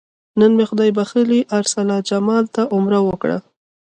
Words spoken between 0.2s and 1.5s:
نن مې خدای بښلي